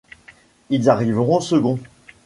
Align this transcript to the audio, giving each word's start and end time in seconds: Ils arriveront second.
Ils 0.71 0.89
arriveront 0.89 1.41
second. 1.41 1.77